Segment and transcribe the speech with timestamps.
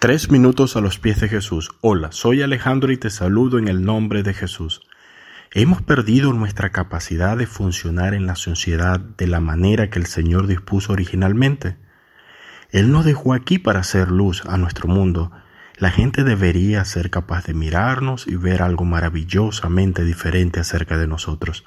[0.00, 1.72] Tres minutos a los pies de Jesús.
[1.82, 4.80] Hola, soy Alejandro y te saludo en el nombre de Jesús.
[5.52, 10.46] Hemos perdido nuestra capacidad de funcionar en la sociedad de la manera que el Señor
[10.46, 11.76] dispuso originalmente.
[12.70, 15.32] Él nos dejó aquí para hacer luz a nuestro mundo.
[15.76, 21.66] La gente debería ser capaz de mirarnos y ver algo maravillosamente diferente acerca de nosotros.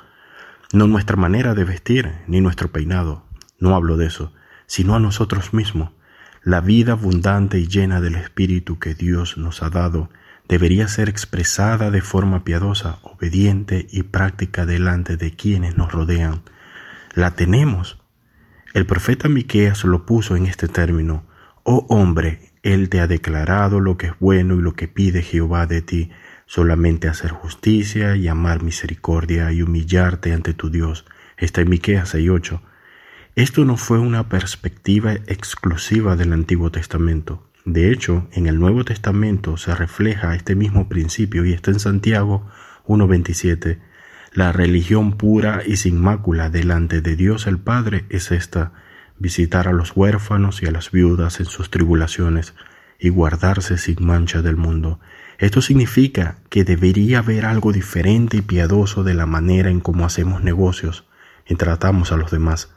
[0.73, 3.27] No nuestra manera de vestir ni nuestro peinado,
[3.59, 4.33] no hablo de eso,
[4.65, 5.91] sino a nosotros mismos
[6.43, 10.09] la vida abundante y llena del Espíritu que Dios nos ha dado
[10.49, 16.41] debería ser expresada de forma piadosa, obediente y práctica delante de quienes nos rodean.
[17.13, 17.97] La tenemos.
[18.73, 21.25] El profeta Miqueas lo puso en este término:
[21.63, 25.65] Oh hombre, él te ha declarado lo que es bueno y lo que pide Jehová
[25.65, 26.11] de ti,
[26.45, 31.05] solamente hacer justicia y amar misericordia y humillarte ante tu Dios.
[31.37, 32.59] Está en Miqueas 6:8.
[33.35, 37.41] Esto no fue una perspectiva exclusiva del Antiguo Testamento.
[37.65, 42.47] De hecho, en el Nuevo Testamento se refleja este mismo principio y está en Santiago
[42.85, 43.79] 1.27.
[44.33, 48.73] La religión pura y sin mácula delante de Dios el Padre es esta,
[49.17, 52.53] visitar a los huérfanos y a las viudas en sus tribulaciones
[52.99, 54.99] y guardarse sin mancha del mundo.
[55.39, 60.43] Esto significa que debería haber algo diferente y piadoso de la manera en cómo hacemos
[60.43, 61.07] negocios
[61.47, 62.72] y tratamos a los demás.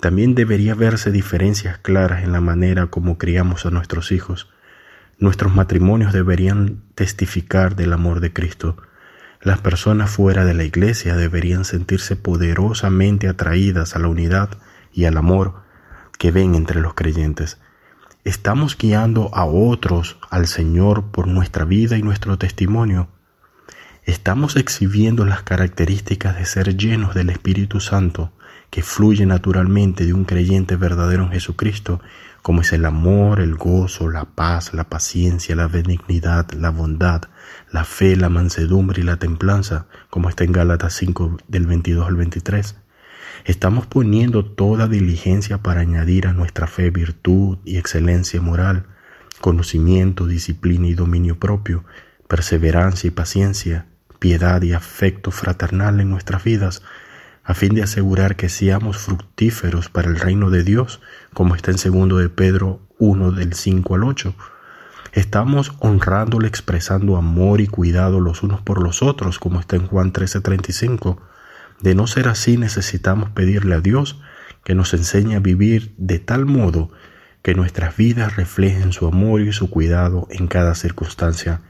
[0.00, 4.48] También debería verse diferencias claras en la manera como criamos a nuestros hijos.
[5.18, 8.76] Nuestros matrimonios deberían testificar del amor de Cristo.
[9.40, 14.50] Las personas fuera de la iglesia deberían sentirse poderosamente atraídas a la unidad
[14.92, 15.62] y al amor
[16.18, 17.58] que ven entre los creyentes.
[18.24, 23.08] Estamos guiando a otros al Señor por nuestra vida y nuestro testimonio.
[24.04, 28.32] Estamos exhibiendo las características de ser llenos del Espíritu Santo
[28.70, 32.00] que fluye naturalmente de un creyente verdadero en Jesucristo,
[32.42, 37.22] como es el amor, el gozo, la paz, la paciencia, la benignidad, la bondad,
[37.72, 42.16] la fe, la mansedumbre y la templanza, como está en Gálatas 5 del 22 al
[42.16, 42.76] 23.
[43.44, 48.86] Estamos poniendo toda diligencia para añadir a nuestra fe virtud y excelencia moral,
[49.40, 51.84] conocimiento, disciplina y dominio propio,
[52.28, 53.86] perseverancia y paciencia,
[54.18, 56.82] piedad y afecto fraternal en nuestras vidas,
[57.46, 61.00] a fin de asegurar que seamos fructíferos para el reino de Dios,
[61.32, 64.34] como está en segundo de Pedro 1 del 5 al 8.
[65.12, 70.12] Estamos honrándole expresando amor y cuidado los unos por los otros, como está en Juan
[70.12, 71.18] 13:35.
[71.80, 74.20] De no ser así, necesitamos pedirle a Dios
[74.64, 76.90] que nos enseñe a vivir de tal modo
[77.42, 81.60] que nuestras vidas reflejen su amor y su cuidado en cada circunstancia.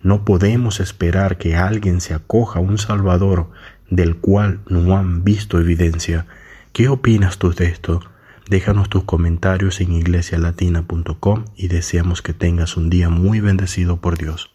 [0.00, 3.50] No podemos esperar que alguien se acoja a un Salvador
[3.90, 6.26] del cual no han visto evidencia.
[6.72, 8.00] ¿Qué opinas tú de esto?
[8.48, 14.53] Déjanos tus comentarios en iglesialatina.com y deseamos que tengas un día muy bendecido por Dios.